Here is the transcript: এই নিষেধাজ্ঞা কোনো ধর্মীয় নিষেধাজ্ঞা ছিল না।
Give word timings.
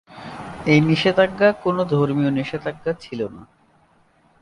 এই 0.65 0.79
নিষেধাজ্ঞা 0.81 1.49
কোনো 1.63 1.81
ধর্মীয় 1.85 2.31
নিষেধাজ্ঞা 2.31 2.91
ছিল 2.99 3.19
না। 3.27 3.43